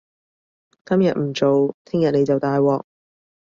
[0.83, 2.83] 今日唔做，聽日你就大鑊